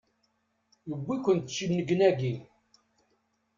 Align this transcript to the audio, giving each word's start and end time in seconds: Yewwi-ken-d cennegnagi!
Yewwi-ken-d 0.87 1.47
cennegnagi! 1.55 2.35